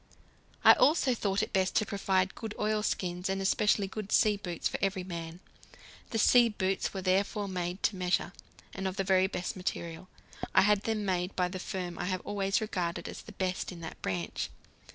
[0.63, 4.79] I also thought it best to provide good oilskins, and especially good sea boots for
[4.81, 5.41] every man.
[6.09, 8.33] The sea boots were therefore made to measure,
[8.73, 10.09] and of the very best material.
[10.55, 13.81] I had them made by the firm I have always regarded as the best in
[13.81, 14.49] that branch.